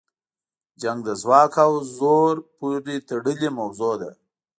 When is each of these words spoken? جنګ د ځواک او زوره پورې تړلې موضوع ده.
جنګ 0.81 0.99
د 1.07 1.09
ځواک 1.21 1.53
او 1.65 1.71
زوره 1.97 2.43
پورې 2.57 2.95
تړلې 3.07 3.49
موضوع 3.59 3.93
ده. 4.01 4.11